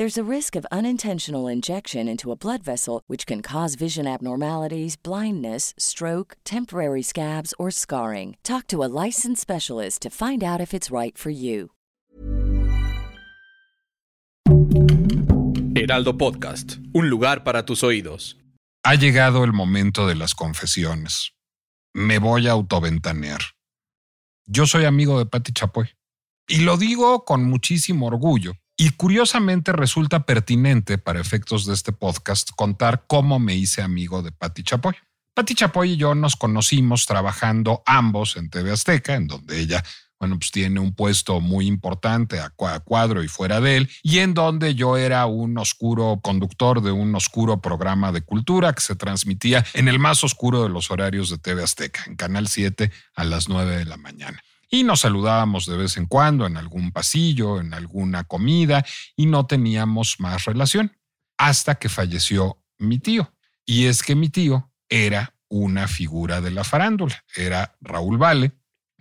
[0.00, 4.96] There's a risk of unintentional injection into a blood vessel, which can cause vision abnormalities,
[4.96, 8.38] blindness, stroke, temporary scabs, or scarring.
[8.42, 11.72] Talk to a licensed specialist to find out if it's right for you.
[15.74, 18.38] Heraldo Podcast, un lugar para tus oídos.
[18.82, 21.34] Ha llegado el momento de las confesiones.
[21.94, 23.42] Me voy a autoventanear.
[24.46, 25.90] Yo soy amigo de Patti Chapoy.
[26.48, 32.48] Y lo digo con muchísimo orgullo y curiosamente resulta pertinente para efectos de este podcast
[32.56, 34.94] contar cómo me hice amigo de Patti Chapoy.
[35.34, 39.84] Patti Chapoy y yo nos conocimos trabajando ambos en TV Azteca, en donde ella,
[40.18, 44.32] bueno, pues tiene un puesto muy importante a cuadro y fuera de él, y en
[44.32, 49.62] donde yo era un oscuro conductor de un oscuro programa de cultura que se transmitía
[49.74, 53.50] en el más oscuro de los horarios de TV Azteca, en Canal 7 a las
[53.50, 57.74] 9 de la mañana y nos saludábamos de vez en cuando en algún pasillo, en
[57.74, 58.84] alguna comida
[59.16, 60.96] y no teníamos más relación
[61.36, 63.34] hasta que falleció mi tío.
[63.66, 68.52] Y es que mi tío era una figura de la farándula, era Raúl Vale,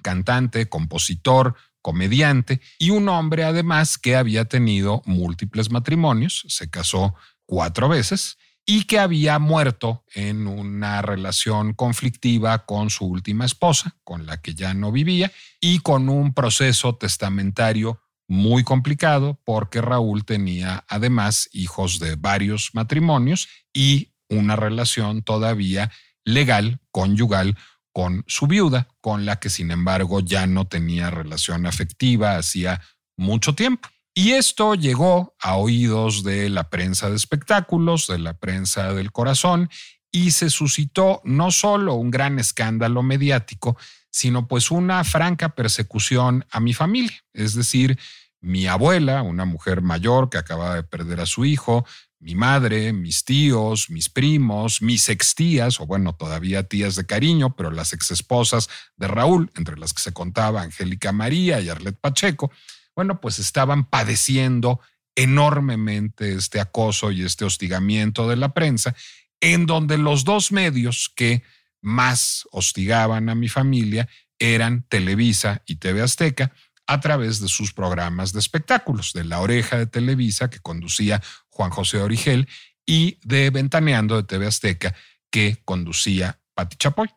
[0.02, 7.88] cantante, compositor, comediante y un hombre además que había tenido múltiples matrimonios, se casó cuatro
[7.88, 8.38] veces
[8.72, 14.53] y que había muerto en una relación conflictiva con su última esposa, con la que
[14.53, 21.97] ya no vivía, y con un proceso testamentario muy complicado porque Raúl tenía además hijos
[21.97, 25.91] de varios matrimonios y una relación todavía
[26.24, 27.58] legal, conyugal,
[27.91, 32.79] con su viuda, con la que sin embargo ya no tenía relación afectiva hacía
[33.18, 33.90] mucho tiempo.
[34.14, 39.70] Y esto llegó a oídos de la prensa de espectáculos, de la prensa del corazón,
[40.12, 43.78] y se suscitó no solo un gran escándalo mediático,
[44.12, 47.24] sino pues una franca persecución a mi familia.
[47.34, 48.00] Es decir,
[48.42, 51.86] mi abuela, una mujer mayor que acababa de perder a su hijo,
[52.20, 57.72] mi madre, mis tíos, mis primos, mis extías, o bueno, todavía tías de cariño, pero
[57.72, 62.52] las exesposas de Raúl, entre las que se contaba Angélica María y Arlet Pacheco,
[62.99, 64.81] bueno, pues estaban padeciendo
[65.15, 68.93] enormemente este acoso y este hostigamiento de la prensa,
[69.39, 71.41] en donde los dos medios que
[71.81, 76.51] más hostigaban a mi familia eran Televisa y TV Azteca
[76.87, 81.69] a través de sus programas de espectáculos, de La Oreja de Televisa que conducía Juan
[81.69, 82.49] José Origel
[82.85, 84.93] y de Ventaneando de TV Azteca
[85.31, 87.09] que conducía Pati Chapoy.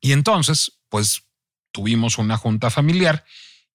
[0.00, 1.24] Y entonces, pues
[1.70, 3.26] tuvimos una junta familiar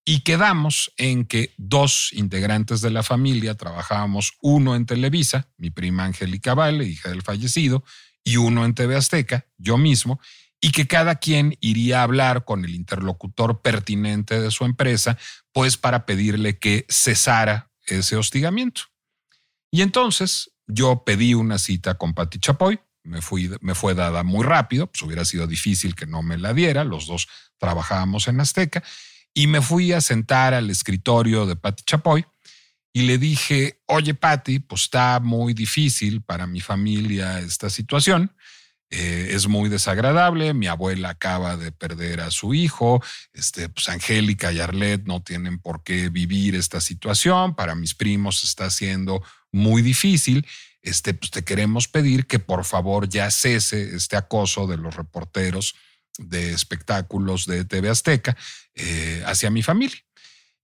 [0.05, 6.05] y quedamos en que dos integrantes de la familia trabajábamos, uno en Televisa, mi prima
[6.05, 7.83] Angélica Vale, hija del fallecido,
[8.23, 10.19] y uno en TV Azteca, yo mismo,
[10.61, 15.17] y que cada quien iría a hablar con el interlocutor pertinente de su empresa,
[15.51, 18.83] pues para pedirle que cesara ese hostigamiento.
[19.71, 24.45] Y entonces yo pedí una cita con Pati Chapoy, me, fui, me fue dada muy
[24.45, 27.27] rápido, pues hubiera sido difícil que no me la diera, los dos
[27.57, 28.83] trabajábamos en Azteca,
[29.33, 32.25] y me fui a sentar al escritorio de Patti Chapoy
[32.93, 38.35] y le dije, oye Patti, pues está muy difícil para mi familia esta situación.
[38.91, 40.53] Eh, es muy desagradable.
[40.53, 43.01] Mi abuela acaba de perder a su hijo.
[43.33, 47.55] Este, pues Angélica y Arlet no tienen por qué vivir esta situación.
[47.55, 50.45] Para mis primos está siendo muy difícil.
[50.83, 55.73] Este, pues te queremos pedir que por favor ya cese este acoso de los reporteros
[56.17, 58.37] de espectáculos de TV Azteca
[58.75, 59.99] eh, hacia mi familia.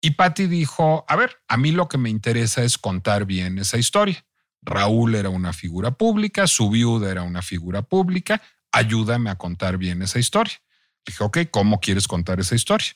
[0.02, 3.78] Y Patty dijo, a ver, a mí lo que me interesa es contar bien esa
[3.78, 4.26] historia.
[4.62, 8.42] Raúl era una figura pública, su viuda era una figura pública,
[8.72, 10.62] ayúdame a contar bien esa historia.
[11.06, 12.92] Dije, ok, ¿cómo quieres contar esa historia?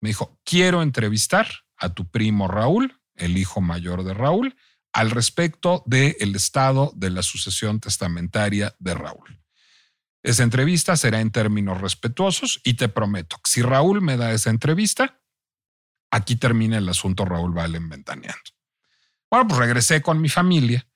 [0.00, 4.56] Me dijo, quiero entrevistar a tu primo Raúl, el hijo mayor de Raúl,
[4.92, 9.40] al respecto del estado de la sucesión testamentaria de Raúl.
[10.22, 14.50] Esa entrevista será en términos respetuosos y te prometo que si Raúl me da esa
[14.50, 15.20] entrevista,
[16.10, 18.42] aquí termina el asunto Raúl Valen ventaneando.
[19.30, 20.86] Bueno, pues regresé con mi familia,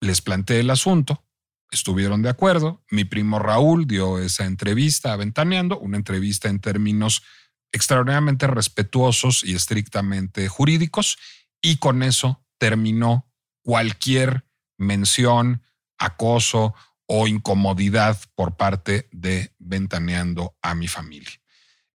[0.00, 1.28] les planteé el asunto,
[1.70, 2.82] estuvieron de acuerdo.
[2.90, 7.22] Mi primo Raúl dio esa entrevista a Ventaneando, una entrevista en términos
[7.70, 11.18] extraordinariamente respetuosos y estrictamente jurídicos,
[11.60, 13.30] y con eso terminó
[13.62, 14.46] cualquier
[14.78, 15.62] mención,
[15.98, 16.74] acoso
[17.08, 21.32] o incomodidad por parte de Ventaneando a mi familia.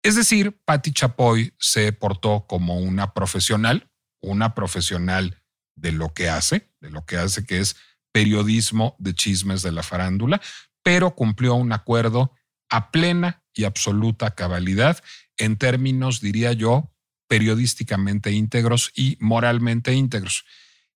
[0.03, 3.88] Es decir, Patti Chapoy se portó como una profesional,
[4.20, 5.41] una profesional
[5.76, 7.76] de lo que hace, de lo que hace que es
[8.11, 10.41] periodismo de chismes de la farándula,
[10.82, 12.32] pero cumplió un acuerdo
[12.69, 15.03] a plena y absoluta cabalidad
[15.37, 16.93] en términos, diría yo,
[17.29, 20.44] periodísticamente íntegros y moralmente íntegros.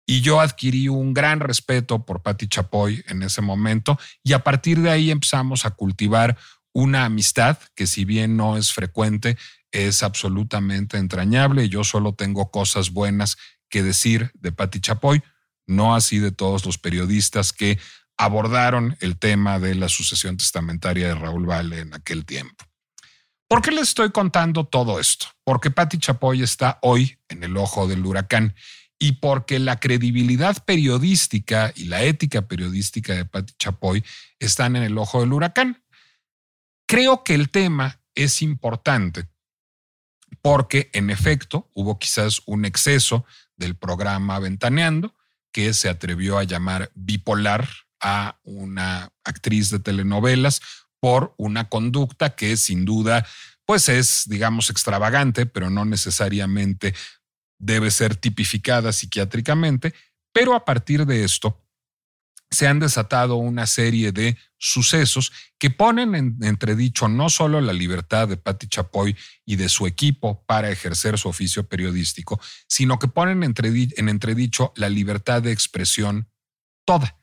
[0.06, 4.80] Y yo adquirí un gran respeto por Patti Chapoy en ese momento y a partir
[4.80, 6.38] de ahí empezamos a cultivar
[6.72, 9.36] una amistad que si bien no es frecuente,
[9.72, 11.68] es absolutamente entrañable.
[11.68, 13.36] Yo solo tengo cosas buenas
[13.68, 15.22] que decir de Patti Chapoy
[15.66, 17.78] no así de todos los periodistas que
[18.16, 22.64] abordaron el tema de la sucesión testamentaria de Raúl Vale en aquel tiempo.
[23.48, 25.26] ¿Por qué les estoy contando todo esto?
[25.44, 28.54] Porque Patti Chapoy está hoy en el ojo del huracán
[28.98, 34.04] y porque la credibilidad periodística y la ética periodística de Patti Chapoy
[34.38, 35.82] están en el ojo del huracán.
[36.87, 39.28] Creo que el tema es importante
[40.40, 43.25] porque en efecto hubo quizás un exceso
[43.56, 45.14] del programa Ventaneando,
[45.52, 47.69] que se atrevió a llamar bipolar
[48.00, 50.60] a una actriz de telenovelas
[51.00, 53.26] por una conducta que sin duda
[53.64, 56.94] pues es, digamos, extravagante, pero no necesariamente
[57.58, 59.94] debe ser tipificada psiquiátricamente.
[60.32, 61.66] Pero a partir de esto,
[62.50, 68.28] se han desatado una serie de sucesos que ponen en entredicho no solo la libertad
[68.28, 73.42] de Patti Chapoy y de su equipo para ejercer su oficio periodístico, sino que ponen
[73.42, 76.30] en entredicho la libertad de expresión
[76.84, 77.18] toda.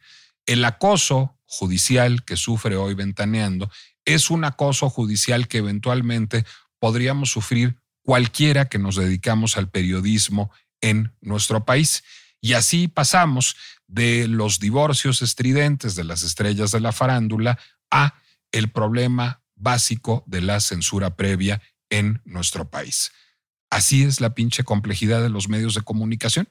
[0.46, 3.72] El acoso judicial que sufre hoy Ventaneando
[4.06, 6.46] es un acoso judicial que eventualmente
[6.80, 10.52] podríamos sufrir cualquiera que nos dedicamos al periodismo
[10.82, 12.04] en nuestro país.
[12.42, 13.56] Y así pasamos
[13.88, 17.58] de los divorcios estridentes de las estrellas de la farándula
[17.90, 18.16] a
[18.52, 23.12] el problema básico de la censura previa en nuestro país.
[23.70, 26.48] Así es la pinche complejidad de los medios de comunicación.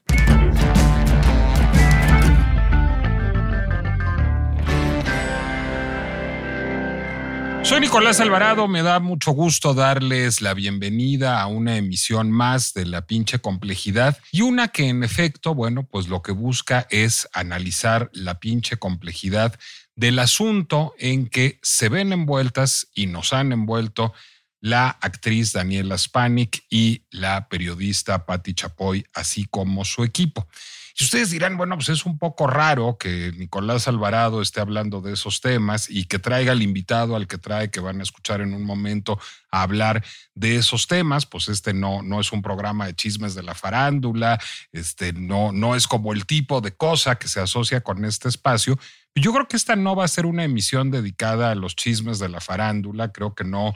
[7.73, 12.85] Soy Nicolás Alvarado, me da mucho gusto darles la bienvenida a una emisión más de
[12.85, 18.11] la pinche complejidad y una que en efecto, bueno, pues lo que busca es analizar
[18.13, 19.59] la pinche complejidad
[19.95, 24.13] del asunto en que se ven envueltas y nos han envuelto
[24.61, 30.47] la actriz Daniela Spanik y la periodista Patti Chapoy, así como su equipo.
[30.95, 35.13] Y ustedes dirán, bueno, pues es un poco raro que Nicolás Alvarado esté hablando de
[35.13, 38.53] esos temas y que traiga al invitado al que trae, que van a escuchar en
[38.53, 39.19] un momento,
[39.49, 40.03] hablar
[40.35, 41.25] de esos temas.
[41.25, 44.39] Pues este no, no es un programa de chismes de la farándula,
[44.71, 48.77] este no, no es como el tipo de cosa que se asocia con este espacio.
[49.15, 52.29] Yo creo que esta no va a ser una emisión dedicada a los chismes de
[52.29, 53.11] la farándula.
[53.11, 53.73] Creo que no,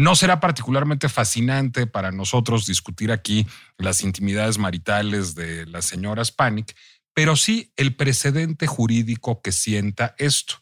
[0.00, 6.74] no será particularmente fascinante para nosotros discutir aquí las intimidades maritales de las señoras Panic,
[7.12, 10.54] pero sí el precedente jurídico que sienta esto.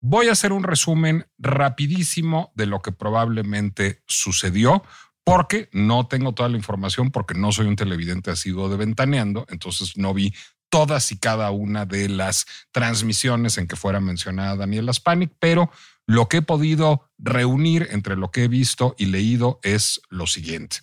[0.00, 4.84] Voy a hacer un resumen rapidísimo de lo que probablemente sucedió,
[5.24, 9.96] porque no tengo toda la información, porque no soy un televidente asiduo de Ventaneando, entonces
[9.96, 10.32] no vi
[10.68, 15.72] todas y cada una de las transmisiones en que fuera mencionada Daniela Spanik, pero
[16.06, 20.78] lo que he podido reunir entre lo que he visto y leído es lo siguiente.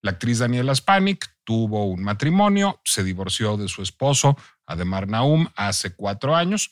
[0.00, 5.94] La actriz Daniela Spanik tuvo un matrimonio, se divorció de su esposo, Ademar Naum, hace
[5.94, 6.70] cuatro años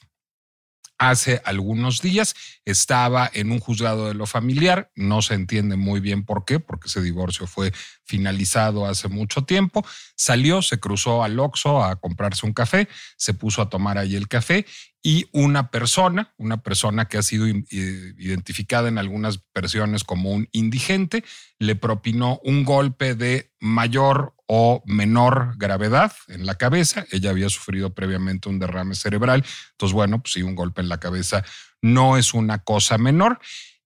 [1.01, 2.35] hace algunos días.
[2.65, 6.89] Estaba en un juzgado de lo familiar, no se entiende muy bien por qué, porque
[6.89, 7.73] ese divorcio fue
[8.05, 9.85] finalizado hace mucho tiempo.
[10.15, 14.29] Salió, se cruzó al Oxxo a comprarse un café, se puso a tomar ahí el
[14.29, 14.67] café
[15.03, 21.25] y una persona, una persona que ha sido identificada en algunas versiones como un indigente,
[21.59, 27.07] le propinó un golpe de mayor o menor gravedad en la cabeza.
[27.13, 29.45] Ella había sufrido previamente un derrame cerebral.
[29.71, 31.45] Entonces, bueno, pues sí, un golpe en la cabeza
[31.81, 33.39] no es una cosa menor.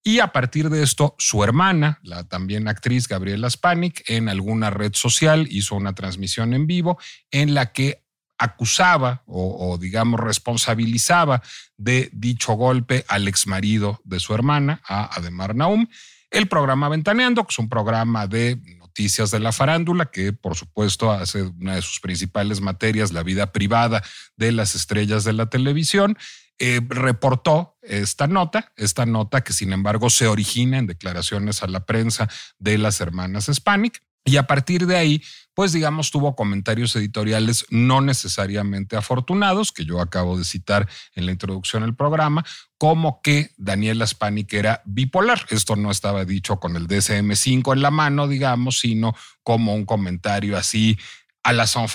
[0.03, 4.95] Y a partir de esto, su hermana, la también actriz Gabriela Spanik, en alguna red
[4.95, 6.99] social hizo una transmisión en vivo
[7.31, 8.03] en la que
[8.39, 11.43] acusaba o, o, digamos responsabilizaba
[11.77, 15.89] de dicho golpe al exmarido de su hermana, a Ademar Naum.
[16.31, 18.59] El programa Ventaneando, que es un programa de
[18.95, 23.51] noticias de la farándula, que por supuesto hace una de sus principales materias la vida
[23.51, 24.05] privada
[24.37, 26.17] de las estrellas de la televisión,
[26.61, 31.85] eh, reportó esta nota, esta nota que sin embargo se origina en declaraciones a la
[31.87, 32.29] prensa
[32.61, 34.01] de las hermanas Hispanic.
[34.25, 40.01] Y a partir de ahí, pues digamos, tuvo comentarios editoriales no necesariamente afortunados, que yo
[40.01, 42.45] acabo de citar en la introducción del programa,
[42.79, 45.45] como que Daniela Spanik era bipolar.
[45.51, 50.57] Esto no estaba dicho con el DSM-5 en la mano, digamos, sino como un comentario
[50.57, 50.99] así
[51.43, 51.87] a la son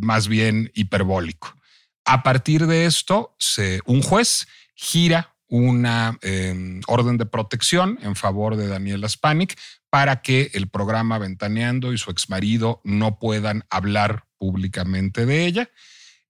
[0.00, 1.54] más bien hiperbólico.
[2.06, 3.36] A partir de esto,
[3.84, 9.58] un juez gira una em, orden de protección en favor de Daniela Spanik
[9.90, 15.70] para que el programa Ventaneando y su exmarido no puedan hablar públicamente de ella.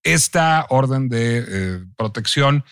[0.02, 2.64] Esta orden de eh, protección,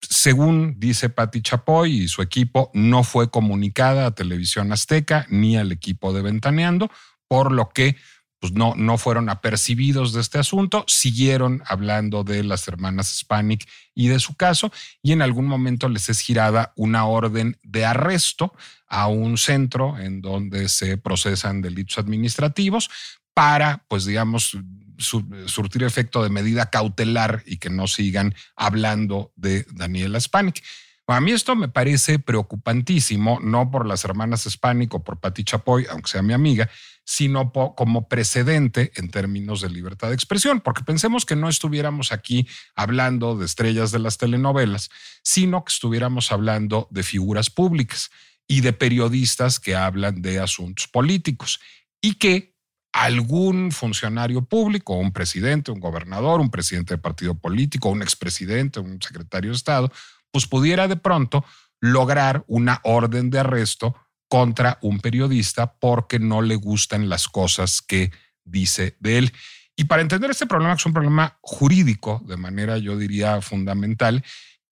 [0.00, 5.72] según dice Patti Chapoy y su equipo, no fue comunicada a Televisión Azteca ni al
[5.72, 6.90] equipo de Ventaneando,
[7.28, 7.96] por lo que
[8.40, 14.08] pues no, no fueron apercibidos de este asunto, siguieron hablando de las hermanas Hispanic y
[14.08, 18.54] de su caso, y en algún momento les es girada una orden de arresto
[18.88, 22.90] a un centro en donde se procesan delitos administrativos
[23.34, 24.56] para, pues digamos,
[24.98, 30.62] surtir efecto de medida cautelar y que no sigan hablando de Daniela Hispanic.
[31.12, 35.86] A mí esto me parece preocupantísimo, no por las hermanas Hispanic o por Pati Chapoy,
[35.90, 36.70] aunque sea mi amiga,
[37.04, 42.46] sino como precedente en términos de libertad de expresión, porque pensemos que no estuviéramos aquí
[42.76, 44.90] hablando de estrellas de las telenovelas,
[45.22, 48.10] sino que estuviéramos hablando de figuras públicas
[48.46, 51.60] y de periodistas que hablan de asuntos políticos
[52.00, 52.54] y que
[52.92, 59.00] algún funcionario público, un presidente, un gobernador, un presidente de partido político, un expresidente, un
[59.00, 59.92] secretario de Estado,
[60.30, 61.44] pues pudiera de pronto
[61.80, 63.94] lograr una orden de arresto
[64.28, 68.12] contra un periodista porque no le gustan las cosas que
[68.44, 69.32] dice de él.
[69.76, 74.22] Y para entender este problema, que es un problema jurídico de manera, yo diría, fundamental,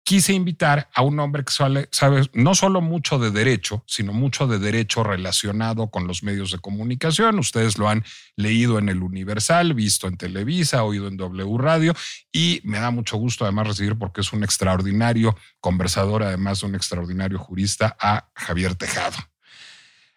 [0.08, 4.58] quise invitar a un hombre que sabe, no solo mucho de derecho, sino mucho de
[4.58, 7.38] derecho relacionado con los medios de comunicación.
[7.38, 8.02] Ustedes lo han
[8.34, 11.94] leído en el Universal, visto en Televisa, oído en W Radio
[12.32, 16.74] y me da mucho gusto además recibir porque es un extraordinario conversador, además de un
[16.74, 19.18] extraordinario jurista, a Javier Tejado.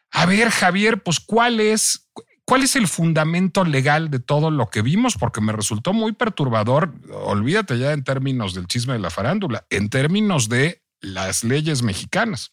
[0.09, 2.07] A ver, Javier, pues ¿cuál es,
[2.51, 5.15] cuál es el fundamento legal de todo lo que vimos?
[5.17, 9.89] Porque me resultó muy perturbador, olvídate ya en términos del chisme de la farándula, en
[9.89, 12.51] términos de las leyes mexicanas.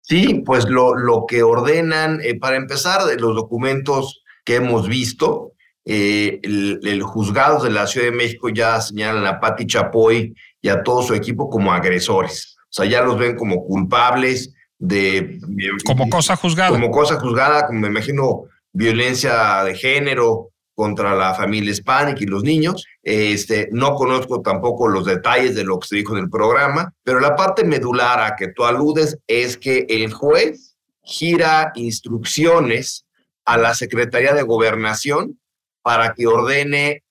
[0.00, 5.52] Sí, pues lo, lo que ordenan, eh, para empezar, de los documentos que hemos visto,
[5.84, 10.82] eh, el, juzgado de la Ciudad de México ya señalan a Pati Chapoy y a
[10.82, 12.56] todo su equipo como agresores.
[12.62, 15.38] O sea, ya los ven como culpables de...
[15.84, 16.70] Como cosa juzgada.
[16.70, 22.42] Como cosa juzgada, como me imagino, violencia de género contra la familia hispánica y los
[22.42, 22.84] niños.
[23.02, 27.18] Este, no conozco tampoco los detalles de lo que se dijo en el programa, pero
[27.18, 33.06] la parte medular a que tú aludes es que el juez gira instrucciones
[33.46, 35.40] a la Secretaría de Gobernación
[35.82, 37.02] para que ordene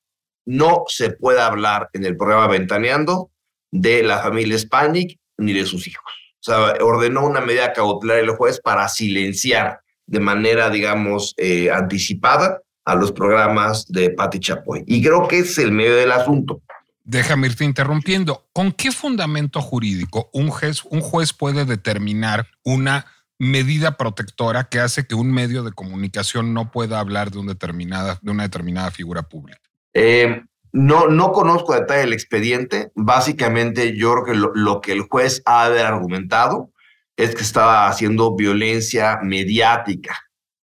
[0.46, 3.32] no se pueda hablar en el programa Ventaneando
[3.72, 6.14] de la familia Hispanic ni de sus hijos.
[6.40, 12.62] O sea, ordenó una medida cautelar el juez para silenciar de manera, digamos, eh, anticipada
[12.86, 14.84] a los programas de Patti Chapoy.
[14.86, 16.62] Y creo que es el medio del asunto.
[17.04, 18.48] Déjame irte interrumpiendo.
[18.54, 23.06] ¿Con qué fundamento jurídico un juez, un juez puede determinar una
[23.38, 28.20] medida protectora que hace que un medio de comunicación no pueda hablar de, una determinada,
[28.22, 29.60] de una determinada figura pública?
[29.94, 32.92] Eh, no, no conozco detalle el expediente.
[32.96, 36.72] Básicamente, yo creo que lo, que el juez ha argumentado
[37.18, 40.20] es que estaba haciendo violencia mediática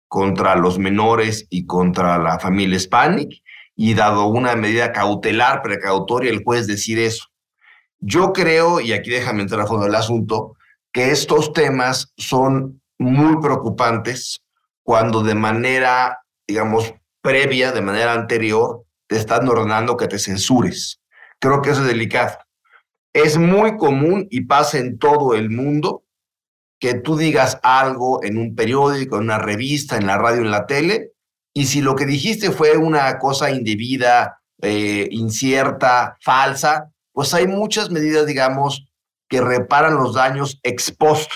[0.08, 3.42] contra los menores y contra la familia Hispanic
[3.74, 7.26] y dado una medida cautelar, precautoria, el juez decide eso.
[7.98, 10.56] Yo creo, y aquí déjame entrar a fondo del asunto,
[10.92, 14.42] que estos temas son muy preocupantes
[14.82, 16.92] cuando de manera, digamos,
[17.22, 21.00] previa, de manera anterior, te están ordenando que te censures.
[21.38, 22.36] Creo que eso es delicado.
[23.14, 26.01] Es muy común y pasa en todo el mundo
[26.82, 30.66] que tú digas algo en un periódico, en una revista, en la radio, en la
[30.66, 31.12] tele,
[31.54, 37.90] y si lo que dijiste fue una cosa indebida, eh, incierta, falsa, pues hay muchas
[37.90, 38.84] medidas, digamos,
[39.28, 41.30] que reparan los daños ex post.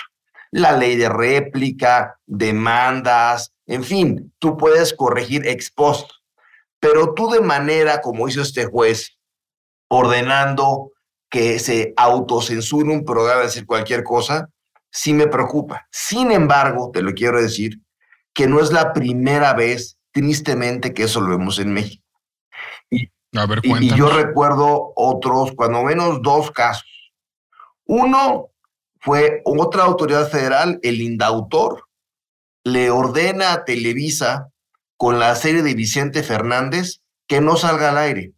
[0.51, 6.11] La ley de réplica, demandas, en fin, tú puedes corregir ex post.
[6.81, 9.17] Pero tú de manera, como hizo este juez,
[9.89, 10.91] ordenando
[11.31, 14.51] que se autocensure un programa, decir cualquier cosa,
[14.97, 15.87] sí me preocupa.
[15.91, 17.83] Sin embargo, te lo quiero decir,
[18.33, 22.03] que no es la primera vez, tristemente, que eso lo vemos en México.
[22.91, 27.13] Y, A ver, y, y yo recuerdo otros, cuando menos dos casos.
[27.85, 28.49] Uno
[28.99, 31.85] fue otra autoridad federal, el indautor,
[32.65, 34.49] le ordena a Televisa
[34.97, 38.33] con la serie de Vicente Fernández que no salga al aire.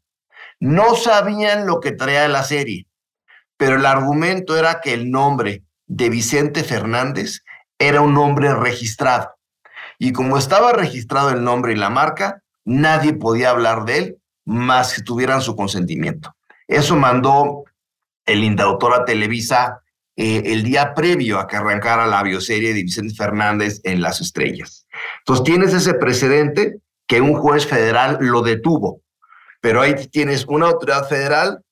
[0.58, 2.88] No sabían lo que traía la serie,
[3.56, 7.42] pero el argumento era que el nombre de Vicente Fernández
[7.78, 9.34] era un nombre registrado.
[9.98, 14.94] Y como estaba registrado el nombre y la marca, nadie podía hablar de él más
[14.94, 16.34] que tuvieran su consentimiento.
[16.66, 17.64] Eso mandó
[18.24, 19.82] el indautor a Televisa
[20.16, 24.86] eh, el día previo a que arrancara la bioserie de Vicente Fernández en Las Estrellas.
[25.20, 29.00] Entonces tienes ese precedente que un juez federal lo detuvo,
[29.60, 31.62] pero ahí tienes una autoridad federal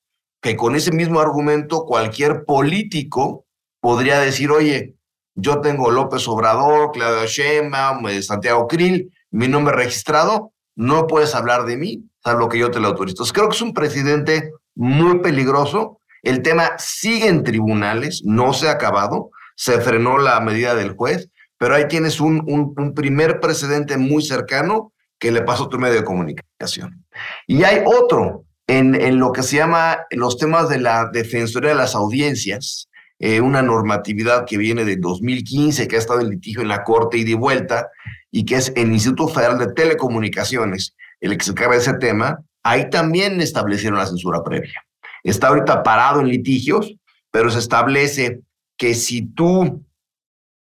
[0.41, 3.46] que con ese mismo argumento cualquier político
[3.87, 4.97] podría decir, oye,
[5.37, 11.67] yo tengo López Obrador, Claudio Sheinbaum, eh, Santiago Krill, mi nombre registrado, no puedes hablar
[11.67, 13.23] de mí, salvo que yo te lo autorizo.
[13.33, 16.01] Creo que es un presidente muy peligroso.
[16.25, 21.29] El tema sigue en tribunales, no se ha acabado, se frenó la medida del juez,
[21.57, 22.43] pero ahí tienes un,
[22.77, 27.07] un, primer precedente muy cercano que le pasó a tu medio de comunicación.
[27.47, 31.77] Y hay otro en, en lo que se llama los temas de la Defensoría de
[31.77, 32.89] las Audiencias,
[33.19, 37.19] eh, una normatividad que viene de 2015, que ha estado en litigio en la Corte
[37.19, 37.89] y de vuelta,
[38.31, 42.41] y que es el Instituto Federal de Telecomunicaciones, el que se encarga de ese tema,
[42.63, 44.83] ahí también establecieron la censura previa.
[45.23, 46.95] Está ahorita parado en litigios,
[47.31, 48.41] pero se establece
[48.77, 49.83] que si tú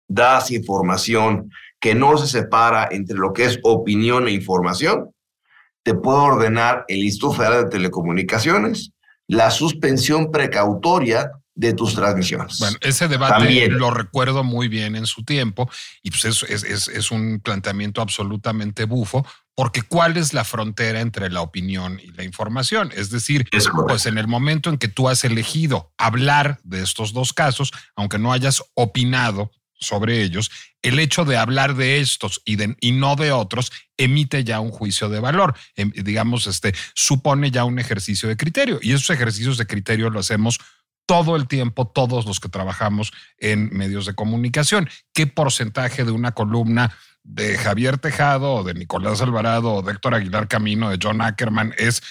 [0.07, 5.11] das información que no se separa entre lo que es opinión e información,
[5.83, 8.91] te puede ordenar el Instituto Federal de Telecomunicaciones
[9.27, 12.59] la suspensión precautoria de tus transmisiones.
[12.59, 15.69] Bueno, ese debate lo recuerdo muy bien en su tiempo
[16.03, 21.29] y pues es, es, es, un planteamiento absolutamente bufo porque ¿cuál es la frontera entre
[21.29, 22.91] la opinión y la información?
[22.93, 23.47] Es decir,
[23.87, 28.19] pues en el momento en que tú has elegido hablar de estos dos casos, aunque
[28.19, 30.51] no hayas opinado sobre ellos,
[30.81, 34.71] el hecho de hablar de estos y, de, y no de otros emite ya un
[34.71, 39.57] juicio de valor, em, digamos, este, supone ya un ejercicio de criterio y esos ejercicios
[39.57, 40.59] de criterio lo hacemos
[41.05, 44.89] todo el tiempo todos los que trabajamos en medios de comunicación.
[45.13, 50.89] ¿Qué porcentaje de una columna de Javier Tejado de Nicolás Alvarado de Héctor Aguilar Camino,
[50.89, 52.01] de John Ackerman es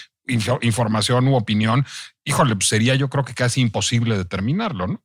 [0.62, 1.84] información u opinión?
[2.24, 5.02] Híjole, pues sería yo creo que casi imposible determinarlo, ¿no?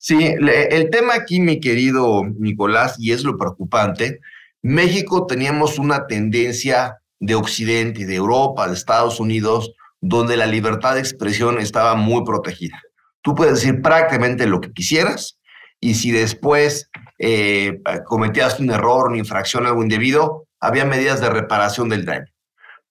[0.00, 4.20] Sí, el tema aquí, mi querido Nicolás, y es lo preocupante,
[4.62, 11.00] México teníamos una tendencia de Occidente, de Europa, de Estados Unidos, donde la libertad de
[11.00, 12.80] expresión estaba muy protegida.
[13.22, 15.38] Tú puedes decir prácticamente lo que quisieras
[15.80, 21.88] y si después eh, cometías un error, una infracción, algo indebido, había medidas de reparación
[21.88, 22.26] del daño.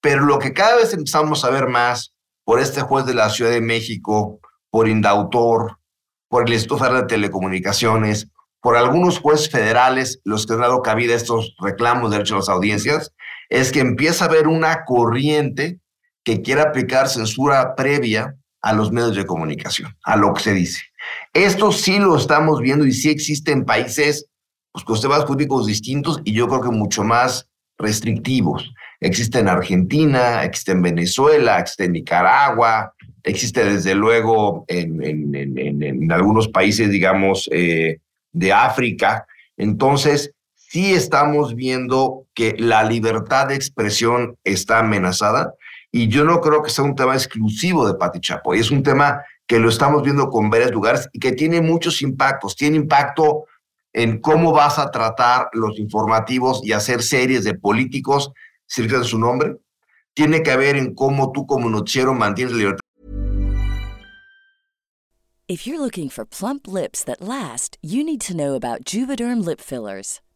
[0.02, 2.14] Pero lo que cada vez empezamos a ver más
[2.44, 5.80] por este juez de la Ciudad de México, por Indautor,
[6.30, 8.30] por el Instituto Federal de Telecomunicaciones,
[8.62, 12.40] por algunos jueces federales, los que han dado cabida a estos reclamos de derechos a
[12.40, 13.14] las audiencias,
[13.50, 15.80] es que empieza a haber una corriente
[16.24, 20.82] que quiere aplicar censura previa a los medios de comunicación, a lo que se dice.
[21.34, 24.28] Esto sí lo estamos viendo y sí existen países
[24.72, 28.74] pues, con sistemas jurídicos distintos y yo creo que mucho más restrictivos.
[29.00, 32.94] Existe en Argentina, existe en Venezuela, existe en Nicaragua,
[33.24, 38.00] existe desde luego en, en, algunos países, digamos, eh,
[38.32, 39.28] de África.
[39.56, 45.54] Entonces, sí estamos viendo que la libertad de expresión está amenazada
[45.92, 49.22] y yo no creo que sea un tema exclusivo de Pati Chapoy, es un tema
[49.48, 52.56] que lo estamos viendo con varios lugares y que tiene muchos impactos.
[52.56, 53.46] Tiene impacto
[53.94, 58.32] en cómo vas a tratar los informativos y hacer series de políticos
[58.76, 59.58] de su nombre.
[60.14, 62.82] Tiene que ver en cómo tú como noticiero mantienes la libertad.
[65.48, 69.62] If you're looking for plump lips that last, you need to know about Juvederm lip
[69.62, 70.20] fillers.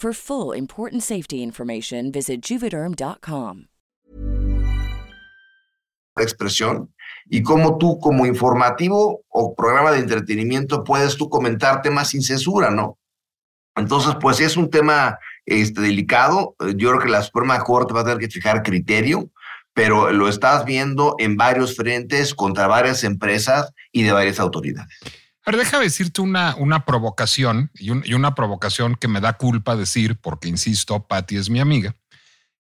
[0.00, 3.64] For full important safety information, visit juvederm.com.
[6.16, 6.94] expresión
[7.28, 12.70] y cómo tú como informativo o programa de entretenimiento puedes tú comentar temas sin censura,
[12.70, 12.96] ¿no?
[13.74, 16.54] Entonces, pues es un tema este, delicado.
[16.76, 19.30] Yo creo que la Suprema Corte va a tener que fijar criterio,
[19.72, 24.96] pero lo estás viendo en varios frentes contra varias empresas y de varias autoridades.
[25.56, 30.16] Déjame decirte una, una provocación y, un- y una provocación que me da culpa decir,
[30.16, 31.94] porque insisto, Patti es mi amiga.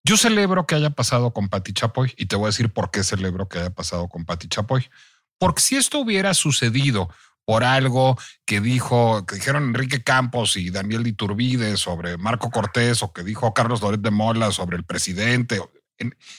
[0.04, 3.02] Yo celebro que haya pasado con Patti Chapoy y te voy a decir por qué
[3.02, 4.90] celebro que haya pasado con Patti Chapoy.
[5.38, 7.08] Porque si esto hubiera sucedido
[7.46, 13.12] por algo que dijo, que dijeron Enrique Campos y Daniel Iturbide sobre Marco Cortés o
[13.12, 15.60] que dijo Carlos Loret de Mola sobre el presidente,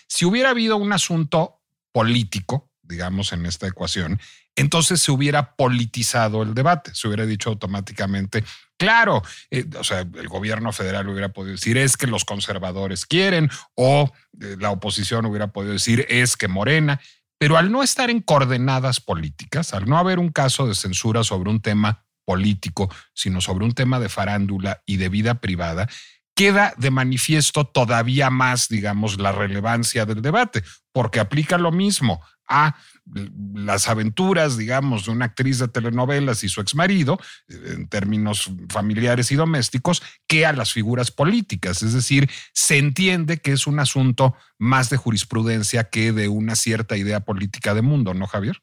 [0.07, 4.19] si hubiera habido un asunto político, digamos, en esta ecuación,
[4.55, 8.43] entonces se hubiera politizado el debate, se hubiera dicho automáticamente,
[8.77, 13.49] claro, eh, o sea, el gobierno federal hubiera podido decir es que los conservadores quieren
[13.75, 17.01] o eh, la oposición hubiera podido decir es que Morena,
[17.37, 21.49] pero al no estar en coordenadas políticas, al no haber un caso de censura sobre
[21.49, 25.87] un tema político, sino sobre un tema de farándula y de vida privada,
[26.35, 32.75] queda de manifiesto todavía más, digamos, la relevancia del debate, porque aplica lo mismo a
[33.53, 39.35] las aventuras, digamos, de una actriz de telenovelas y su exmarido, en términos familiares y
[39.35, 41.83] domésticos, que a las figuras políticas.
[41.83, 46.97] Es decir, se entiende que es un asunto más de jurisprudencia que de una cierta
[46.97, 48.61] idea política de mundo, ¿no, Javier?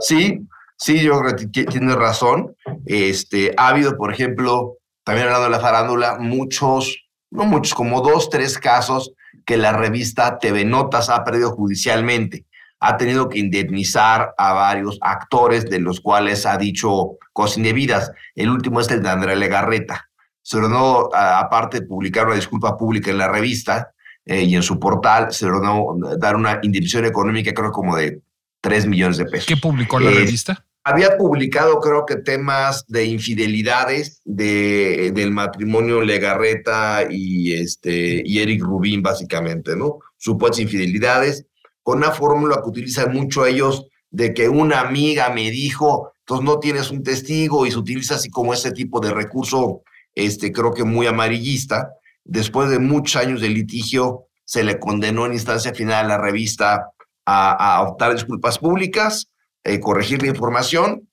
[0.00, 0.40] Sí,
[0.76, 2.56] sí, yo creo que ti- tienes razón.
[2.86, 6.96] Este, ha habido, por ejemplo, también hablando de la farándula, muchos,
[7.30, 9.12] no muchos, como dos, tres casos
[9.44, 12.46] que la revista TV Notas ha perdido judicialmente.
[12.80, 18.12] Ha tenido que indemnizar a varios actores, de los cuales ha dicho cosas indebidas.
[18.34, 20.08] El último es el de Andrea Legarreta.
[20.42, 23.90] Se ordenó, aparte de publicar una disculpa pública en la revista
[24.24, 28.20] eh, y en su portal, se ordenó dar una indemnización económica, creo como de
[28.60, 29.46] 3 millones de pesos.
[29.46, 30.64] ¿Qué publicó la Eh, revista?
[30.84, 38.62] Había publicado, creo que temas de infidelidades de, del matrimonio Legarreta y, este, y Eric
[38.62, 39.98] Rubín, básicamente, ¿no?
[40.16, 41.44] Supuestas infidelidades,
[41.86, 46.58] con una fórmula que utilizan mucho ellos de que una amiga me dijo, entonces no
[46.58, 50.82] tienes un testigo y se utiliza así como ese tipo de recurso, este, creo que
[50.82, 51.92] muy amarillista.
[52.24, 56.88] Después de muchos años de litigio, se le condenó en instancia final a la revista
[57.24, 59.28] a, a optar disculpas públicas
[59.62, 61.08] eh, corregir la información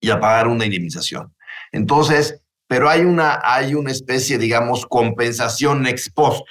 [0.00, 1.34] y a pagar una indemnización.
[1.70, 6.42] Entonces, pero hay una, hay una especie, digamos, compensación ex post.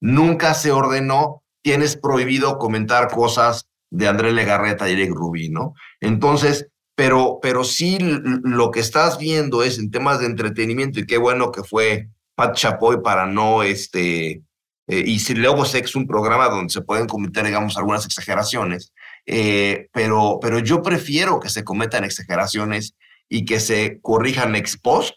[0.00, 5.74] Nunca se ordenó, tienes prohibido comentar cosas de Andrés Legarreta y Eric Rubí, ¿no?
[6.00, 11.16] Entonces, pero, pero sí lo que estás viendo es en temas de entretenimiento y qué
[11.16, 14.42] bueno que fue Pat Chapoy para no, este,
[14.88, 18.92] eh, y si luego sé es un programa donde se pueden cometer, digamos, algunas exageraciones,
[19.24, 22.94] eh, pero, pero yo prefiero que se cometan exageraciones
[23.30, 25.14] y que se corrijan ex post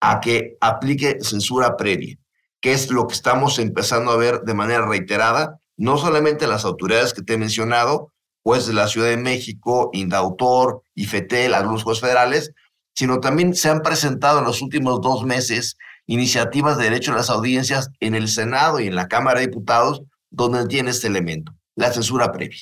[0.00, 2.16] a que aplique censura previa,
[2.60, 7.14] que es lo que estamos empezando a ver de manera reiterada, no solamente las autoridades
[7.14, 8.12] que te he mencionado,
[8.42, 12.52] pues de la Ciudad de México, Indautor, IFETEL, algunos jueces federales,
[12.94, 17.30] sino también se han presentado en los últimos dos meses iniciativas de derecho a las
[17.30, 21.90] audiencias en el Senado y en la Cámara de Diputados, donde tiene este elemento, la
[21.90, 22.60] censura previa.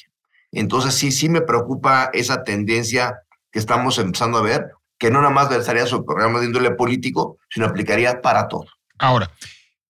[0.52, 3.18] Entonces sí, sí me preocupa esa tendencia
[3.50, 7.38] que estamos empezando a ver, que no nada más versaría sobre programas de índole político,
[7.50, 8.66] sino aplicaría para todo.
[8.96, 9.28] Ahora,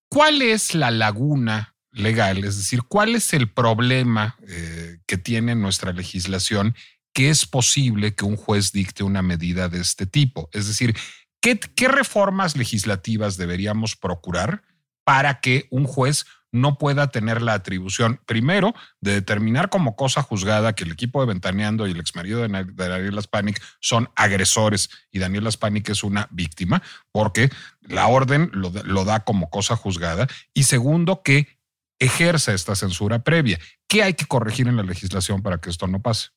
[0.08, 2.44] ¿cuál es la laguna legal?
[2.44, 6.74] Es decir, ¿cuál es el problema eh, que tiene nuestra legislación
[7.12, 10.48] que es posible que un juez dicte una medida de este tipo?
[10.52, 10.96] Es decir,
[11.40, 14.62] ¿qué, reformas legislativas deberíamos procurar
[15.04, 20.74] para que un juez no pueda tener la atribución, primero, de determinar como cosa juzgada
[20.74, 25.50] que el equipo de Ventaneando y el exmarido de, Daniel Spanik son agresores y Daniel
[25.52, 27.50] Spanik es una víctima, porque
[27.82, 30.26] la orden lo da como cosa juzgada.
[30.54, 31.57] Y segundo, que
[31.98, 33.58] ejerza esta censura previa.
[33.86, 36.28] ¿Qué hay que corregir en la legislación para que esto no pase?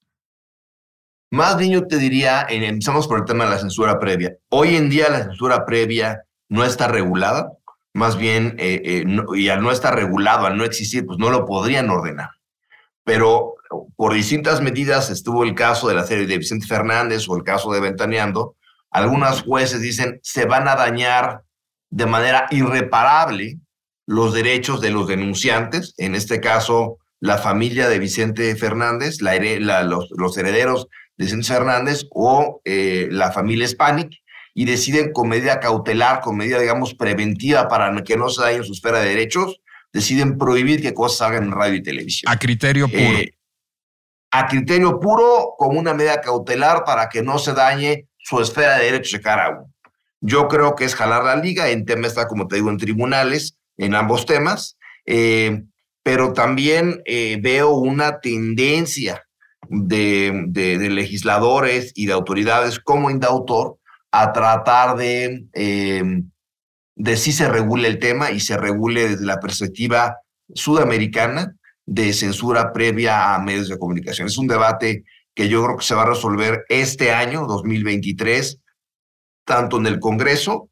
[1.32, 4.36] Más bien yo te diría, empezamos por el tema de la censura previa.
[4.50, 7.52] Hoy en día la censura previa no está regulada.
[7.93, 11.45] más bien, eh, eh, y al no estar regulado, al no existir, pues no lo
[11.45, 12.30] podrían ordenar.
[13.04, 13.56] Pero
[13.95, 17.71] por distintas medidas estuvo el caso de la serie de Vicente Fernández o el caso
[17.71, 18.56] de Ventaneando.
[18.89, 21.43] Algunas jueces dicen se van a dañar
[21.89, 23.60] de manera irreparable
[24.06, 30.38] los derechos de los denunciantes, en este caso la familia de Vicente Fernández, la, los,
[30.38, 30.88] herederos
[31.18, 34.22] de Vicente Fernández o eh, la familia Hispanic,
[34.54, 38.74] y deciden con medida cautelar, con medida, digamos, preventiva para que no se dañen su
[38.74, 39.62] esfera de derechos,
[39.94, 42.32] deciden prohibir que cosas hagan en radio y televisión.
[42.32, 43.00] A criterio puro.
[43.00, 43.34] Eh,
[44.32, 48.86] a criterio puro, como una medida cautelar para que no se dañe su esfera de
[48.86, 49.74] derechos de cara a uno.
[50.22, 53.58] Yo creo que es jalar la liga, en tema está, como te digo, en tribunales,
[53.82, 55.63] en ambos temas, eh,
[56.04, 59.28] pero también eh, veo una tendencia
[59.70, 63.78] de, legisladores y de autoridades como Indautor
[64.12, 66.04] a tratar de, eh,
[66.96, 70.17] de si se regule el tema y se regule desde la perspectiva
[70.54, 74.28] sudamericana de censura previa a medios de comunicación.
[74.28, 78.60] Es un debate que yo creo que se va a resolver este año, 2023,
[79.44, 80.71] tanto en el Congreso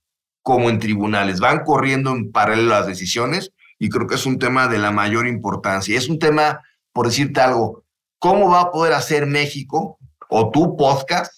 [0.49, 1.39] como en tribunales.
[1.39, 5.27] Van corriendo en paralelo las decisiones y creo que es un tema de la mayor
[5.27, 5.95] importancia.
[5.95, 7.83] Es un tema, por decirte algo,
[8.17, 11.31] ¿cómo va a poder hacer México o tu podcast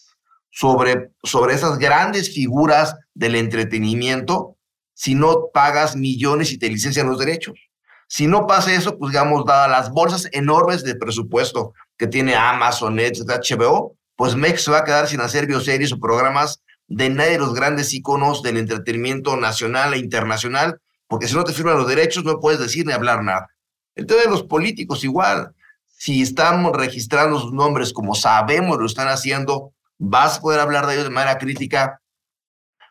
[0.49, 4.55] sobre, sobre esas grandes figuras del entretenimiento
[4.93, 7.59] si no pagas millones y te licencian los derechos.
[8.07, 12.95] Si no pasa eso, pues digamos, dadas las bolsas enormes de presupuesto que tiene Amazon,
[12.95, 17.31] Netflix, HBO, pues Mex se va a quedar sin hacer bioseries o programas de nadie
[17.31, 21.87] de los grandes iconos del entretenimiento nacional e internacional, porque si no te firman los
[21.87, 23.47] derechos no puedes decir ni hablar nada.
[23.95, 25.55] Entonces los políticos igual,
[25.87, 30.95] si estamos registrando sus nombres como sabemos lo están haciendo, vas a poder hablar de
[30.95, 32.01] ellos de manera crítica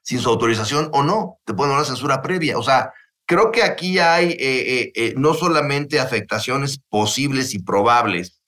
[0.02, 2.56] sin su autorización o no, te ponen una censura previa.
[2.56, 2.92] O sea,
[3.26, 8.40] creo que aquí hay eh, eh, eh, no solamente afectaciones posibles y probables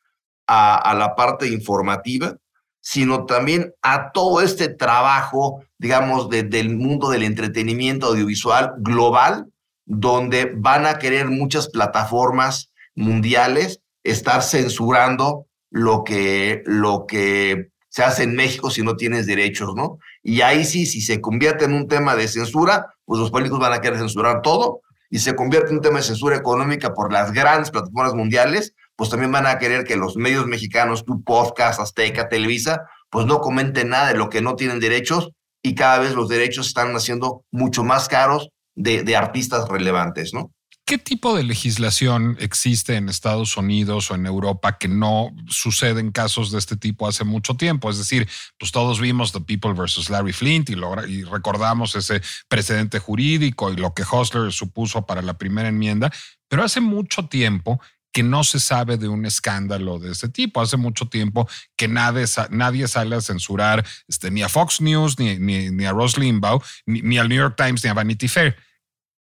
[0.47, 2.37] a, la parte informativa,
[2.83, 9.47] sino también a todo este trabajo, digamos, del mundo del entretenimiento audiovisual global,
[9.87, 18.25] donde van a querer muchas plataformas mundiales estar censurando lo que, lo que se hace
[18.25, 19.99] en México si no tienes derechos, ¿no?
[20.23, 23.73] Y ahí sí, si se convierte en un tema de censura, pues los políticos van
[23.73, 27.33] a querer censurar todo, y se convierte en un tema de censura económica por las
[27.33, 32.29] grandes plataformas mundiales, pues también van a querer que los medios mexicanos, tu podcast, Azteca,
[32.29, 35.31] Televisa, pues no comenten nada de lo que no tienen derechos
[35.63, 40.51] y cada vez los derechos están haciendo mucho más caros de, artistas relevantes, ¿no?
[40.85, 46.11] ¿Qué tipo de legislación existe en Estados Unidos o en Europa que no sucede en
[46.11, 47.89] casos de este tipo hace mucho tiempo?
[47.89, 48.29] Es decir,
[48.59, 50.77] pues todos vimos The People versus Larry Flint y,
[51.09, 56.13] y recordamos ese precedente jurídico y lo que Hostler supuso para la primera enmienda,
[56.49, 57.81] pero hace mucho tiempo
[58.13, 60.61] que no se sabe de un escándalo de ese tipo.
[60.61, 65.39] Hace mucho tiempo que nadie, nadie sale a censurar este, ni a Fox News, ni,
[65.39, 68.57] ni, a Ross Limbaugh, ni, ni al New York Times, ni a Vanity Fair.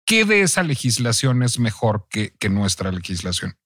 [0.05, 3.57] ¿Qué de esa legislación es mejor que, que nuestra legislación?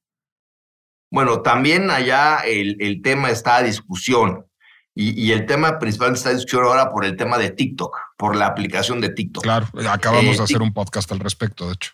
[1.11, 4.47] Bueno, también allá el, el tema está a discusión.
[4.93, 8.35] Y, y, el tema principal está a discusión ahora por el tema de TikTok, por
[8.35, 9.43] la aplicación de TikTok.
[9.43, 11.91] Claro, acabamos de eh, hacer un podcast al respecto, de hecho.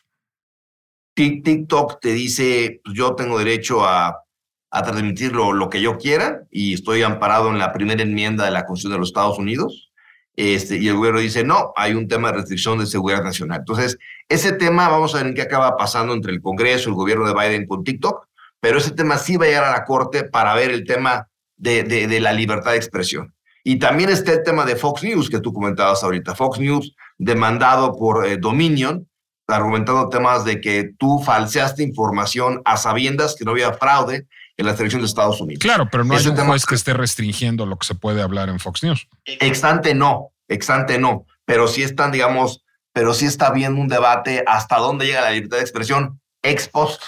[1.18, 4.24] TikTok te dice, pues yo tengo derecho a,
[4.70, 8.94] transmitir lo, que yo quiera y estoy amparado en la primera enmienda de la Constitución
[8.94, 9.92] de los Estados Unidos.
[10.36, 13.62] Este, y el gobierno dice, no, hay un tema de restricción de seguridad nacional.
[13.62, 13.98] Entonces,
[14.30, 17.66] ese tema, vamos a ver qué acaba pasando entre el Congreso, el gobierno de Biden
[17.66, 18.28] con TikTok,
[18.60, 21.82] pero ese tema sí va a llegar a la Corte para ver el tema de,
[21.84, 23.34] de, la libertad de expresión.
[23.64, 26.36] Y también está el tema de Fox News, que tú comentabas ahorita.
[26.36, 29.08] Fox News, demandado por eh, Dominion,
[29.48, 34.76] argumentando temas de que tú falseaste información a sabiendas que no había fraude en la
[34.76, 35.62] selección de Estados Unidos.
[35.62, 38.50] Claro, pero no hay un tema juez que esté restringiendo lo que se puede hablar
[38.50, 39.08] en Fox News.
[39.26, 44.78] Exante no, exante no, pero sí están, digamos, pero sí está viendo un debate hasta
[44.78, 47.02] dónde llega la libertad de expresión ex post,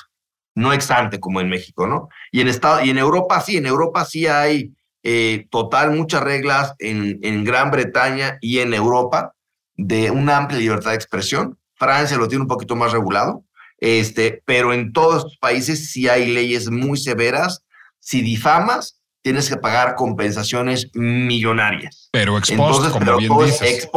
[0.56, 2.10] no exante como en México, ¿no?
[2.32, 4.74] Y en, Estado, y en Europa sí, en Europa sí hay
[5.04, 9.34] eh, total muchas reglas en, en Gran Bretaña y en Europa
[9.76, 11.58] de una amplia libertad de expresión.
[11.80, 13.44] Francia lo tiene un poquito más regulado,
[13.80, 17.64] este, pero en todos estos países sí hay leyes muy severas.
[18.00, 22.10] Si difamas, tienes que pagar compensaciones millonarias.
[22.12, 23.90] Pero ex post, como bien dices.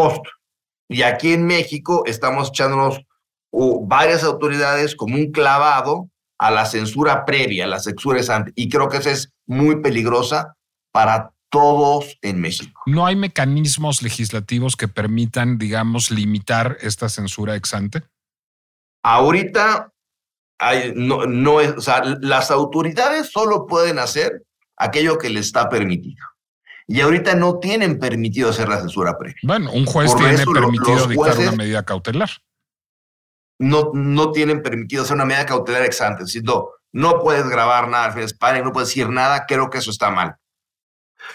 [0.89, 3.01] Y aquí en México estamos echándonos
[3.83, 8.53] varias autoridades como un clavado a la censura previa, a la censura antes.
[8.57, 10.57] Y creo que esa es muy peligrosa
[10.93, 12.81] para todos en México.
[12.87, 18.03] ¿No hay mecanismos legislativos que permitan, digamos, limitar esta censura ex ante?
[19.05, 19.93] Ahorita
[20.59, 24.45] hay, no, no es, o sea, las autoridades solo pueden hacer
[24.79, 26.25] aquello que les está permitido.
[26.87, 29.37] Y ahorita no tienen permitido hacer la censura previa.
[29.43, 32.31] Bueno, un juez tiene permitido dictar una medida cautelar.
[33.59, 36.25] No, no tienen permitido hacer una medida cautelar ex ante.
[36.43, 40.37] no, no puedes grabar nada al no puedes decir nada, creo que eso está mal.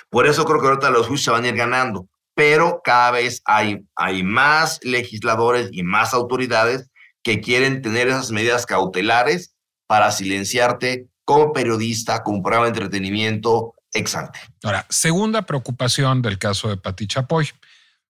[0.09, 3.41] Por eso creo que ahorita los juicios se van a ir ganando, pero cada vez
[3.45, 6.89] hay, hay más legisladores y más autoridades
[7.23, 9.55] que quieren tener esas medidas cautelares
[9.87, 14.39] para silenciarte como periodista, como programa de entretenimiento ex ante.
[14.63, 17.49] Ahora, segunda preocupación del caso de Pati Chapoy.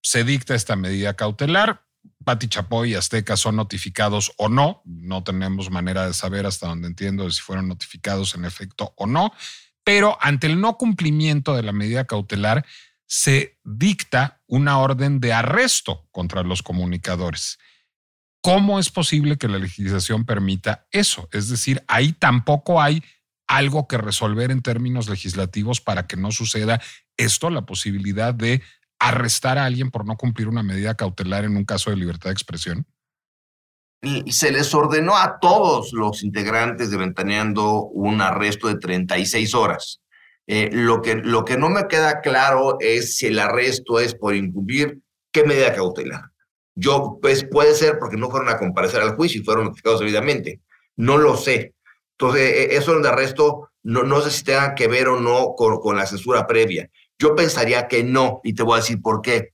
[0.01, 1.83] Se dicta esta medida cautelar.
[2.23, 4.81] Pati Chapoy y Azteca son notificados o no.
[4.85, 9.31] No tenemos manera de saber hasta donde entiendo si fueron notificados en efecto o no
[9.87, 12.65] pero ante el no cumplimiento de la medida cautelar
[13.05, 17.57] se dicta una orden de arresto contra los comunicadores.
[18.41, 21.29] ¿Cómo es posible que la legislación permita eso?
[21.31, 23.01] Es decir, ahí tampoco hay
[23.47, 26.81] algo que resolver en términos legislativos para que no suceda
[27.15, 28.61] esto, la posibilidad de
[28.99, 32.33] arrestar a alguien por no cumplir una medida cautelar en un caso de libertad de
[32.33, 32.85] expresión
[34.29, 40.01] se les ordenó a todos los integrantes de Ventaneando un arresto de 36 horas.
[40.45, 44.35] Eh, lo, que, lo que no me queda claro es si el arresto es por
[44.35, 44.99] incumplir
[45.31, 46.31] qué medida cautelar.
[46.75, 50.61] Yo, pues puede ser porque no fueron a comparecer al juicio y fueron notificados debidamente.
[50.95, 51.73] No lo sé.
[52.17, 55.53] Entonces, e, e, eso de arresto no, no sé si tenga que ver o no
[55.55, 56.89] con, con la censura previa.
[57.19, 59.49] Yo pensaría que no, y te voy a decir por qué.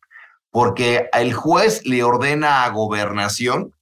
[0.51, 3.73] Porque el juez le ordena a gobernación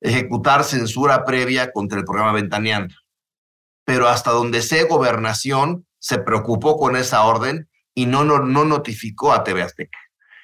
[0.00, 2.94] ejecutar censura previa contra el programa Ventaneando.
[3.84, 9.32] Pero hasta donde sé, gobernación se preocupó con esa orden y no, no, no notificó
[9.32, 9.98] a TV Azteca.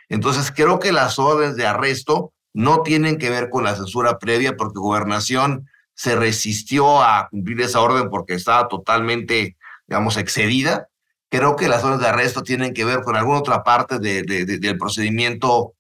[0.09, 4.57] Entonces, creo que las órdenes de arresto no tienen que ver con la censura previa
[4.57, 10.89] porque gobernación se resistió a cumplir esa orden porque estaba totalmente, digamos, excedida.
[11.31, 14.79] Creo que las órdenes de arresto tienen que ver con alguna otra parte de, del
[14.79, 15.75] procedimiento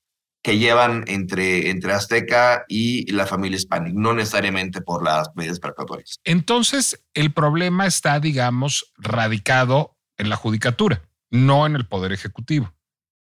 [0.46, 6.20] que llevan entre, entre Azteca y la familia Hispanic, no necesariamente por las medidas precautorias.
[6.22, 12.72] Entonces, el problema está, digamos, radicado en la judicatura, no en el Poder Ejecutivo,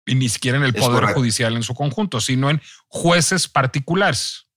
[0.07, 4.47] y ni siquiera en el Poder Judicial en su conjunto, sino en jueces particulares.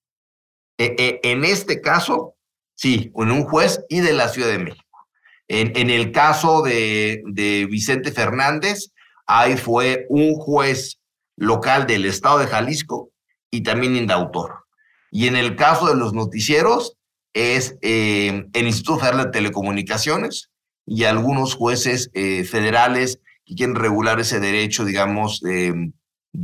[0.78, 2.36] E, e, en este caso,
[2.74, 5.06] sí, en un juez y de la Ciudad de México.
[5.46, 8.94] En, en el caso de, de Vicente Fernández,
[9.26, 10.98] ahí fue un juez
[11.36, 13.10] local del estado de Jalisco
[13.50, 14.64] y también indautor.
[15.10, 16.96] Y en el caso de los noticieros
[17.34, 20.50] es eh, el Instituto Federal de Telecomunicaciones
[20.86, 25.92] y algunos jueces eh, federales que quieren regular ese derecho, digamos, de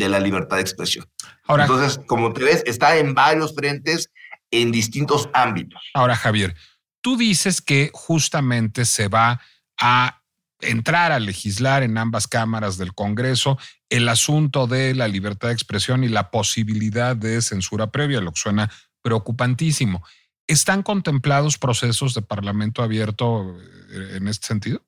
[0.09, 1.07] la libertad de expresión.
[1.45, 4.11] Ahora, Entonces, como te ves, está en varios frentes,
[4.51, 5.83] en distintos ámbitos.
[5.95, 6.55] Ahora, Javier,
[7.01, 9.41] tú dices que justamente se va
[9.81, 10.22] a
[10.63, 13.59] entrar a legislar en ambas cámaras del Congreso
[13.91, 18.41] el asunto de la libertad de expresión y la posibilidad de censura previa, lo que
[18.41, 18.71] suena
[19.03, 20.03] preocupantísimo.
[20.47, 23.57] ¿Están contemplados procesos de parlamento abierto
[23.91, 24.83] eh, en este sentido?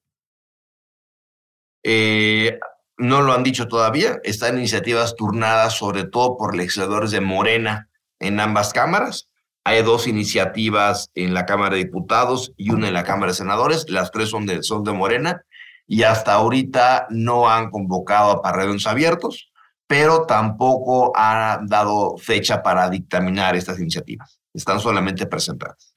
[1.83, 2.59] Eh,
[2.97, 4.21] no lo han dicho todavía.
[4.25, 9.29] Están iniciativas turnadas sobre todo por legisladores de Morena en ambas cámaras.
[9.65, 13.89] Hay dos iniciativas en la Cámara de Diputados y una en la Cámara de Senadores.
[13.89, 15.45] Las tres son de, son de Morena
[15.87, 19.51] y hasta ahorita no han convocado a parredones abiertos,
[19.87, 24.41] pero tampoco han dado fecha para dictaminar estas iniciativas.
[24.53, 25.95] Están solamente presentadas.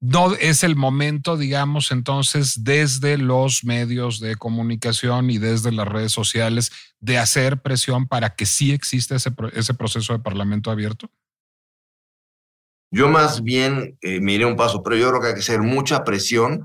[0.00, 6.12] No es el momento, digamos, entonces, desde los medios de comunicación y desde las redes
[6.12, 11.10] sociales, de hacer presión para que sí exista ese, ese proceso de parlamento abierto?
[12.90, 15.60] Yo más bien eh, me iré un paso, pero yo creo que hay que hacer
[15.60, 16.64] mucha presión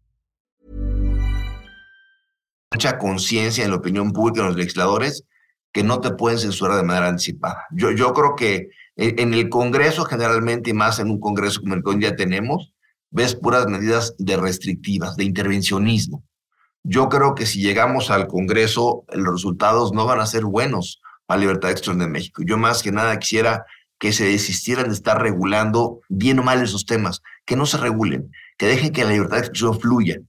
[2.71, 5.25] Mucha conciencia en la opinión pública, en los legisladores,
[5.73, 7.65] que no te pueden censurar de manera anticipada.
[7.71, 11.83] Yo, yo creo que en el Congreso generalmente, y más en un Congreso como el
[11.83, 12.73] que hoy día tenemos,
[13.09, 16.23] ves puras medidas de restrictivas, de intervencionismo.
[16.83, 21.39] Yo creo que si llegamos al Congreso, los resultados no van a ser buenos para
[21.39, 22.41] la libertad de expresión de México.
[22.45, 23.65] Yo más que nada quisiera
[23.99, 28.31] que se desistieran de estar regulando bien o mal esos temas, que no se regulen,
[28.57, 30.19] que dejen que la libertad de expresión fluya.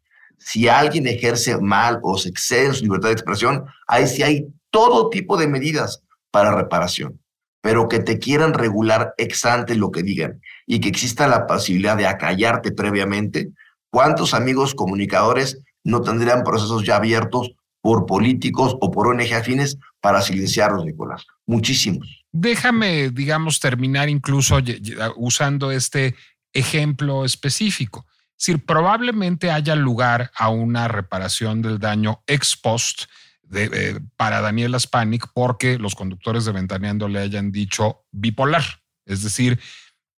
[0.44, 4.46] Si alguien ejerce mal o se excede en su libertad de expresión, ahí sí hay
[4.70, 7.20] todo tipo de medidas para reparación,
[7.60, 11.96] pero que te quieran regular ex ante lo que digan y que exista la posibilidad
[11.96, 13.50] de acallarte previamente,
[13.90, 20.22] ¿cuántos amigos comunicadores no tendrían procesos ya abiertos por políticos o por ONG afines para
[20.22, 21.26] silenciarlos, Nicolás?
[21.46, 22.24] Muchísimos.
[22.32, 24.56] Déjame, digamos, terminar incluso
[25.16, 26.14] usando este
[26.52, 28.06] ejemplo específico.
[28.38, 33.04] Es decir, probablemente haya lugar a una reparación del daño ex post
[33.54, 38.64] eh, para Daniel Spanik porque los conductores de Ventaneando le hayan dicho bipolar.
[39.04, 39.60] Es decir,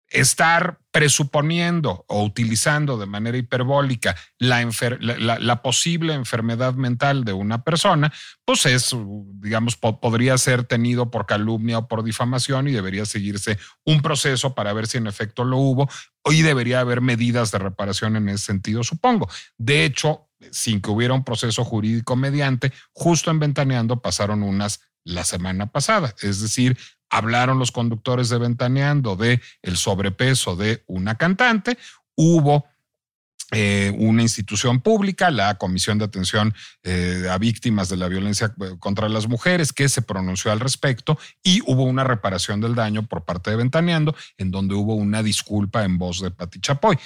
[0.08, 8.12] estar presuponiendo o utilizando de manera hiperbólica la, posible enfermedad mental de una persona,
[8.44, 8.94] pues es,
[9.40, 14.72] digamos, podría ser tenido por calumnia o por difamación y debería seguirse un proceso para
[14.72, 15.88] ver si en efecto lo hubo
[16.30, 19.28] y debería haber medidas de reparación en ese sentido, supongo.
[19.58, 25.24] De hecho, sin que hubiera un proceso jurídico mediante, justo en Ventaneando pasaron unas la
[25.24, 26.14] semana pasada.
[26.22, 26.78] Es decir,
[27.14, 31.78] hablaron los conductores de Ventaneando de el sobrepeso de una cantante,
[32.16, 32.66] hubo
[33.52, 36.52] eh, una institución pública, la Comisión de Atención
[36.82, 41.16] eh, a Víctimas de la Violencia eh, contra las Mujeres, que se pronunció al respecto
[41.40, 45.84] y hubo una reparación del daño por parte de Ventaneando, en donde hubo una disculpa
[45.84, 46.98] en voz de Pati Chapoy.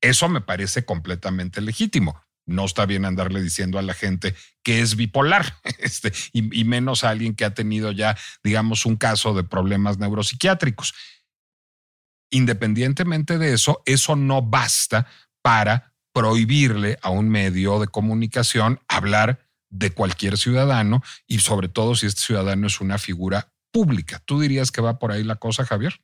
[0.00, 4.96] Eso me parece completamente legítimo no está bien andarle diciendo a la gente que es
[4.96, 9.98] bipolar, este, y, menos a alguien que ha tenido ya, digamos, un caso de problemas
[9.98, 10.94] neuropsiquiátricos.
[12.30, 15.06] Independientemente de eso, eso no basta
[15.42, 22.06] para prohibirle a un medio de comunicación hablar de cualquier ciudadano y sobre todo si
[22.06, 24.20] este ciudadano es una figura pública.
[24.24, 26.00] ¿Tú dirías que va por ahí la cosa, Javier?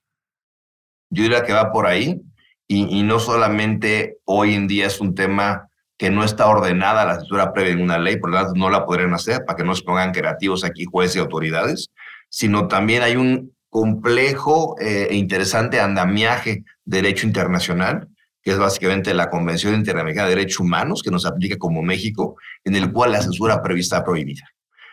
[1.10, 2.20] Yo diría que va por ahí
[2.68, 7.16] y, y no solamente hoy en día es un tema que no está ordenada la
[7.16, 9.74] censura previa en una ley, por lo tanto no la podrían hacer para que no
[9.74, 11.90] se pongan creativos aquí jueces y autoridades,
[12.28, 18.08] sino también hay un complejo eh, e interesante andamiaje de derecho internacional,
[18.42, 22.76] que es básicamente la Convención Interamericana de Derechos Humanos, que nos aplica como México, en
[22.76, 24.42] el cual la censura previa está prohibida.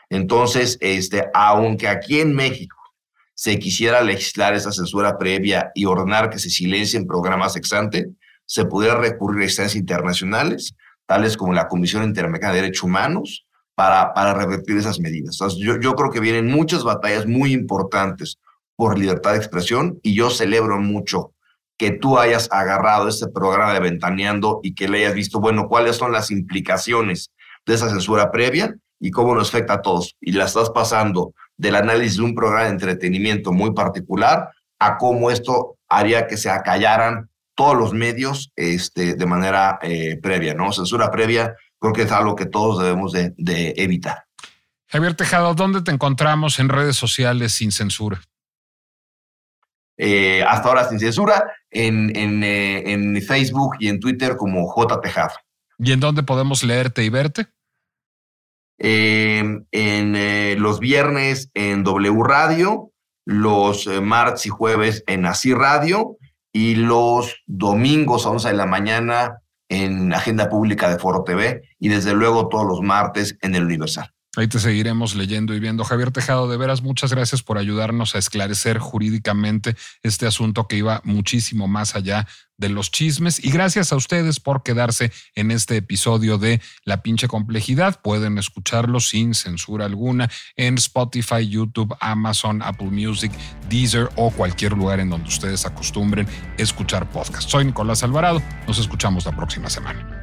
[0.10, 2.78] Entonces, este, aunque aquí en México
[3.34, 8.08] se quisiera legislar esa censura previa y ordenar que se silencien programas ex ante,
[8.46, 10.76] se pudiera recurrir a instancias internacionales
[11.12, 13.46] tales como la Comisión Interamericana de Derechos Humanos,
[13.76, 15.40] para, para revertir esas medidas.
[15.58, 18.40] yo, yo creo que vienen muchas batallas muy importantes
[18.78, 21.34] por libertad de expresión y yo celebro mucho
[21.78, 25.98] que tú hayas agarrado este programa de Ventaneando y que le hayas visto, bueno, cuáles
[25.98, 27.30] son las implicaciones
[27.66, 30.16] de esa censura previa y cómo nos afecta a todos.
[30.22, 34.50] Y la estás pasando del análisis de un programa de entretenimiento muy particular
[34.80, 40.54] a cómo esto haría que se acallaran todos los medios este, de manera eh, previa,
[40.54, 40.72] ¿no?
[40.72, 43.34] Censura previa creo que es algo que todos debemos de,
[43.78, 44.26] evitar.
[44.88, 48.22] Javier Tejado, ¿dónde te encontramos en redes sociales sin censura?
[49.98, 55.02] Eh, hasta ahora sin censura, en, en, eh, en, Facebook y en Twitter como J.
[55.02, 55.36] Tejado.
[55.78, 57.48] ¿Y en dónde podemos leerte y verte?
[58.84, 59.68] en
[60.60, 62.92] los viernes en W Radio,
[63.26, 66.18] los martes y jueves en Así Radio
[66.54, 71.90] y los domingos a 11 de la mañana en Agenda Pública de Foro TV y
[71.90, 74.12] desde luego todos los martes en el Universal.
[74.38, 75.84] Ahí te seguiremos leyendo y viendo.
[75.84, 81.02] Javier Tejado, de veras, muchas gracias por ayudarnos a esclarecer jurídicamente este asunto que iba
[81.04, 82.28] muchísimo más allá
[82.58, 83.44] de los chismes.
[83.44, 88.00] Y gracias a ustedes por quedarse en este episodio de La pinche complejidad.
[88.02, 93.34] Pueden escucharlo sin censura alguna en Spotify, YouTube, Amazon, Apple Music,
[93.68, 96.26] Deezer o cualquier lugar en donde ustedes acostumbren
[96.58, 97.52] escuchar podcasts.
[97.52, 98.42] Soy Nicolás Alvarado.
[98.66, 100.21] Nos escuchamos la próxima semana.